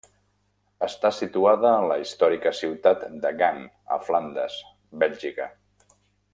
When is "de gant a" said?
3.27-4.01